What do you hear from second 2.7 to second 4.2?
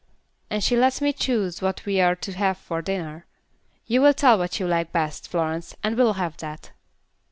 dinner. You